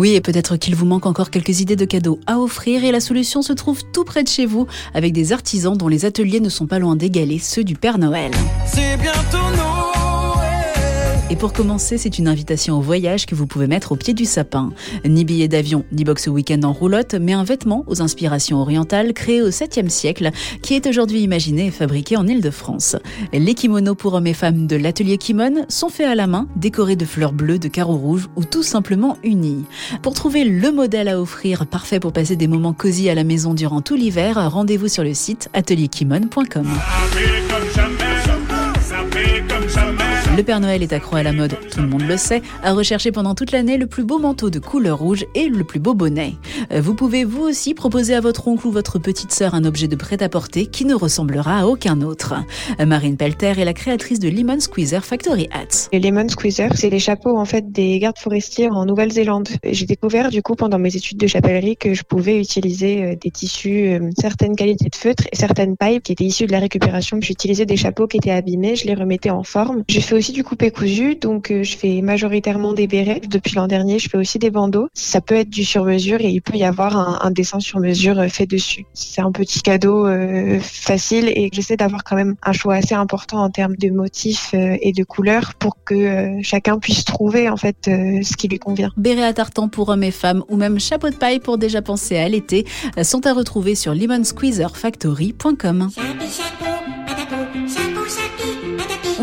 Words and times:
Oui, 0.00 0.14
et 0.14 0.22
peut-être 0.22 0.56
qu'il 0.56 0.74
vous 0.74 0.86
manque 0.86 1.04
encore 1.04 1.28
quelques 1.28 1.60
idées 1.60 1.76
de 1.76 1.84
cadeaux 1.84 2.20
à 2.26 2.38
offrir 2.38 2.84
et 2.84 2.90
la 2.90 3.00
solution 3.00 3.42
se 3.42 3.52
trouve 3.52 3.82
tout 3.92 4.02
près 4.02 4.22
de 4.22 4.28
chez 4.28 4.46
vous 4.46 4.66
avec 4.94 5.12
des 5.12 5.34
artisans 5.34 5.76
dont 5.76 5.88
les 5.88 6.06
ateliers 6.06 6.40
ne 6.40 6.48
sont 6.48 6.66
pas 6.66 6.78
loin 6.78 6.96
d'égaler 6.96 7.38
ceux 7.38 7.64
du 7.64 7.74
Père 7.74 7.98
Noël. 7.98 8.30
C'est 8.64 8.96
bientôt 8.96 9.49
et 11.30 11.36
pour 11.36 11.52
commencer, 11.52 11.96
c'est 11.96 12.18
une 12.18 12.26
invitation 12.26 12.76
au 12.76 12.80
voyage 12.80 13.24
que 13.24 13.36
vous 13.36 13.46
pouvez 13.46 13.68
mettre 13.68 13.92
au 13.92 13.96
pied 13.96 14.14
du 14.14 14.24
sapin. 14.24 14.70
Ni 15.04 15.24
billet 15.24 15.46
d'avion, 15.46 15.84
ni 15.92 16.02
box 16.02 16.26
week-end 16.26 16.62
en 16.64 16.72
roulotte, 16.72 17.14
mais 17.14 17.32
un 17.32 17.44
vêtement 17.44 17.84
aux 17.86 18.02
inspirations 18.02 18.58
orientales 18.58 19.12
créé 19.12 19.40
au 19.40 19.50
7e 19.50 19.88
siècle, 19.88 20.30
qui 20.60 20.74
est 20.74 20.88
aujourd'hui 20.88 21.20
imaginé 21.20 21.66
et 21.66 21.70
fabriqué 21.70 22.16
en 22.16 22.26
Ile-de-France. 22.26 22.96
Les 23.32 23.54
kimonos 23.54 23.94
pour 23.94 24.14
hommes 24.14 24.26
et 24.26 24.34
femmes 24.34 24.66
de 24.66 24.74
l'atelier 24.74 25.18
Kimon 25.18 25.66
sont 25.68 25.88
faits 25.88 26.08
à 26.08 26.16
la 26.16 26.26
main, 26.26 26.48
décorés 26.56 26.96
de 26.96 27.04
fleurs 27.04 27.32
bleues, 27.32 27.60
de 27.60 27.68
carreaux 27.68 27.96
rouges 27.96 28.28
ou 28.34 28.44
tout 28.44 28.64
simplement 28.64 29.16
unis. 29.22 29.64
Pour 30.02 30.14
trouver 30.14 30.44
le 30.44 30.72
modèle 30.72 31.08
à 31.08 31.20
offrir 31.20 31.66
parfait 31.66 32.00
pour 32.00 32.12
passer 32.12 32.34
des 32.34 32.48
moments 32.48 32.72
cosy 32.72 33.08
à 33.08 33.14
la 33.14 33.24
maison 33.24 33.54
durant 33.54 33.82
tout 33.82 33.94
l'hiver, 33.94 34.50
rendez-vous 34.50 34.88
sur 34.88 35.04
le 35.04 35.14
site 35.14 35.48
atelierkimon.com. 35.52 36.66
Le 40.40 40.46
Père 40.46 40.60
Noël 40.60 40.82
est 40.82 40.94
accro 40.94 41.16
à 41.16 41.22
la 41.22 41.32
mode, 41.32 41.54
tout 41.70 41.82
le 41.82 41.86
monde 41.86 42.00
le 42.08 42.16
sait, 42.16 42.40
a 42.62 42.72
recherché 42.72 43.12
pendant 43.12 43.34
toute 43.34 43.52
l'année 43.52 43.76
le 43.76 43.86
plus 43.86 44.04
beau 44.04 44.18
manteau 44.18 44.48
de 44.48 44.58
couleur 44.58 44.98
rouge 44.98 45.26
et 45.34 45.50
le 45.50 45.64
plus 45.64 45.80
beau 45.80 45.92
bonnet. 45.92 46.32
Euh, 46.72 46.80
vous 46.80 46.94
pouvez 46.94 47.24
vous 47.24 47.42
aussi 47.42 47.74
proposer 47.74 48.14
à 48.14 48.22
votre 48.22 48.48
oncle 48.48 48.66
ou 48.66 48.70
votre 48.70 48.98
petite 48.98 49.32
sœur 49.32 49.54
un 49.54 49.66
objet 49.66 49.86
de 49.86 49.96
prêt-à-porter 49.96 50.64
qui 50.64 50.86
ne 50.86 50.94
ressemblera 50.94 51.58
à 51.58 51.66
aucun 51.66 52.00
autre. 52.00 52.36
Euh, 52.80 52.86
Marine 52.86 53.18
Pelter 53.18 53.52
est 53.58 53.66
la 53.66 53.74
créatrice 53.74 54.18
de 54.18 54.30
Lemon 54.30 54.58
Squeezer 54.60 55.04
Factory 55.04 55.46
Hats. 55.52 55.90
Les 55.92 56.00
Lemon 56.00 56.26
Squeezer, 56.26 56.70
c'est 56.74 56.88
les 56.88 57.00
chapeaux 57.00 57.36
en 57.36 57.44
fait 57.44 57.70
des 57.70 57.98
gardes 57.98 58.18
forestiers 58.18 58.70
en 58.70 58.86
Nouvelle-Zélande. 58.86 59.50
J'ai 59.62 59.84
découvert 59.84 60.30
du 60.30 60.40
coup 60.40 60.54
pendant 60.54 60.78
mes 60.78 60.96
études 60.96 61.18
de 61.18 61.26
chapellerie 61.26 61.76
que 61.76 61.92
je 61.92 62.02
pouvais 62.02 62.40
utiliser 62.40 63.04
euh, 63.04 63.14
des 63.14 63.30
tissus, 63.30 64.00
certaines 64.18 64.56
qualités 64.56 64.88
de 64.88 64.96
feutre 64.96 65.24
et 65.30 65.36
certaines 65.36 65.76
pailles 65.76 66.00
qui 66.00 66.12
étaient 66.12 66.24
issues 66.24 66.46
de 66.46 66.52
la 66.52 66.60
récupération. 66.60 67.18
J'utilisais 67.20 67.66
des 67.66 67.76
chapeaux 67.76 68.06
qui 68.06 68.16
étaient 68.16 68.30
abîmés, 68.30 68.74
je 68.74 68.86
les 68.86 68.94
remettais 68.94 69.28
en 69.28 69.42
forme. 69.42 69.84
J'ai 69.86 70.00
fait 70.00 70.14
aussi 70.14 70.29
du 70.32 70.44
coupé 70.44 70.70
cousu, 70.70 71.16
donc 71.16 71.50
euh, 71.50 71.62
je 71.62 71.76
fais 71.76 72.00
majoritairement 72.02 72.72
des 72.72 72.86
bérets. 72.86 73.20
Depuis 73.28 73.54
l'an 73.54 73.66
dernier, 73.66 73.98
je 73.98 74.08
fais 74.08 74.16
aussi 74.18 74.38
des 74.38 74.50
bandeaux. 74.50 74.88
Ça 74.94 75.20
peut 75.20 75.34
être 75.34 75.50
du 75.50 75.64
sur-mesure 75.64 76.20
et 76.20 76.28
il 76.28 76.40
peut 76.42 76.56
y 76.56 76.64
avoir 76.64 77.24
un, 77.24 77.30
dessin 77.30 77.60
sur 77.60 77.80
mesure 77.80 78.18
euh, 78.18 78.28
fait 78.28 78.46
dessus. 78.46 78.86
C'est 78.94 79.20
un 79.20 79.32
petit 79.32 79.62
cadeau 79.62 80.06
euh, 80.06 80.58
facile 80.60 81.28
et 81.28 81.50
j'essaie 81.52 81.76
d'avoir 81.76 82.04
quand 82.04 82.16
même 82.16 82.36
un 82.42 82.52
choix 82.52 82.74
assez 82.74 82.94
important 82.94 83.42
en 83.42 83.50
termes 83.50 83.76
de 83.76 83.90
motifs 83.90 84.54
et 84.54 84.92
de 84.92 85.04
couleurs 85.04 85.54
pour 85.54 85.82
que 85.84 86.38
chacun 86.42 86.78
puisse 86.78 87.04
trouver 87.04 87.48
en 87.48 87.56
fait 87.56 87.76
ce 87.84 88.36
qui 88.36 88.48
lui 88.48 88.58
convient. 88.58 88.90
Béret 88.96 89.24
à 89.24 89.32
tartan 89.32 89.68
pour 89.68 89.88
hommes 89.88 90.02
et 90.02 90.10
femmes 90.10 90.42
ou 90.48 90.56
même 90.56 90.80
chapeau 90.80 91.10
de 91.10 91.14
paille 91.14 91.40
pour 91.40 91.58
déjà 91.58 91.82
penser 91.82 92.16
à 92.16 92.28
l'été 92.28 92.66
sont 93.02 93.26
à 93.26 93.32
retrouver 93.32 93.74
sur 93.74 93.94
lemonsqueezerfactory.com 93.94 95.90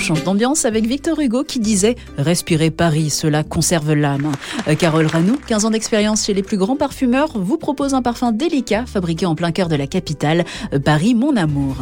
change 0.00 0.24
d'ambiance 0.24 0.64
avec 0.64 0.86
Victor 0.86 1.20
Hugo 1.20 1.44
qui 1.44 1.60
disait 1.60 1.96
Respirer 2.16 2.70
Paris, 2.70 3.10
cela 3.10 3.44
conserve 3.44 3.92
l'âme. 3.92 4.32
Euh, 4.68 4.74
Carole 4.74 5.06
Ranou, 5.06 5.38
15 5.46 5.66
ans 5.66 5.70
d'expérience 5.70 6.24
chez 6.24 6.34
les 6.34 6.42
plus 6.42 6.56
grands 6.56 6.76
parfumeurs, 6.76 7.30
vous 7.34 7.58
propose 7.58 7.94
un 7.94 8.02
parfum 8.02 8.32
délicat 8.32 8.86
fabriqué 8.86 9.26
en 9.26 9.34
plein 9.34 9.52
cœur 9.52 9.68
de 9.68 9.76
la 9.76 9.86
capitale, 9.86 10.44
euh, 10.72 10.78
Paris 10.78 11.14
mon 11.14 11.36
amour. 11.36 11.76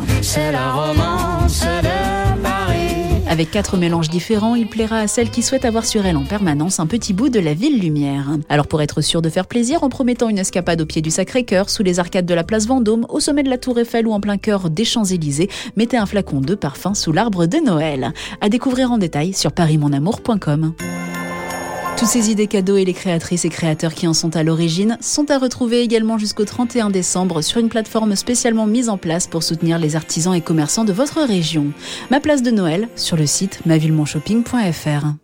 Avec 3.30 3.50
quatre 3.50 3.76
mélanges 3.76 4.08
différents, 4.08 4.54
il 4.54 4.66
plaira 4.66 5.00
à 5.00 5.06
celle 5.06 5.30
qui 5.30 5.42
souhaite 5.42 5.66
avoir 5.66 5.84
sur 5.84 6.06
elle 6.06 6.16
en 6.16 6.24
permanence 6.24 6.80
un 6.80 6.86
petit 6.86 7.12
bout 7.12 7.28
de 7.28 7.38
la 7.38 7.52
ville 7.52 7.78
lumière. 7.78 8.26
Alors 8.48 8.66
pour 8.66 8.80
être 8.80 9.02
sûr 9.02 9.20
de 9.20 9.28
faire 9.28 9.46
plaisir, 9.46 9.82
en 9.82 9.90
promettant 9.90 10.30
une 10.30 10.38
escapade 10.38 10.80
au 10.80 10.86
pied 10.86 11.02
du 11.02 11.10
Sacré-Cœur, 11.10 11.68
sous 11.68 11.82
les 11.82 11.98
arcades 11.98 12.24
de 12.24 12.34
la 12.34 12.42
place 12.42 12.66
Vendôme, 12.66 13.04
au 13.10 13.20
sommet 13.20 13.42
de 13.42 13.50
la 13.50 13.58
Tour 13.58 13.78
Eiffel 13.78 14.06
ou 14.06 14.12
en 14.12 14.20
plein 14.20 14.38
cœur 14.38 14.70
des 14.70 14.86
Champs-Élysées, 14.86 15.50
mettez 15.76 15.98
un 15.98 16.06
flacon 16.06 16.40
de 16.40 16.54
parfum 16.54 16.94
sous 16.94 17.12
l'arbre 17.12 17.44
de 17.44 17.58
Noël. 17.58 18.12
À 18.40 18.48
découvrir 18.48 18.90
en 18.90 18.96
détail 18.96 19.34
sur 19.34 19.52
parismonamour.com. 19.52 20.72
Toutes 21.98 22.06
ces 22.06 22.30
idées 22.30 22.46
cadeaux 22.46 22.76
et 22.76 22.84
les 22.84 22.92
créatrices 22.92 23.44
et 23.44 23.48
créateurs 23.48 23.92
qui 23.92 24.06
en 24.06 24.14
sont 24.14 24.36
à 24.36 24.44
l'origine 24.44 24.96
sont 25.00 25.32
à 25.32 25.38
retrouver 25.38 25.80
également 25.80 26.16
jusqu'au 26.16 26.44
31 26.44 26.90
décembre 26.90 27.42
sur 27.42 27.58
une 27.58 27.68
plateforme 27.68 28.14
spécialement 28.14 28.66
mise 28.66 28.88
en 28.88 28.98
place 28.98 29.26
pour 29.26 29.42
soutenir 29.42 29.80
les 29.80 29.96
artisans 29.96 30.32
et 30.32 30.40
commerçants 30.40 30.84
de 30.84 30.92
votre 30.92 31.20
région. 31.20 31.72
Ma 32.12 32.20
place 32.20 32.44
de 32.44 32.52
Noël 32.52 32.88
sur 32.94 33.16
le 33.16 33.26
site 33.26 33.66
mavillemonshopping.fr. 33.66 35.18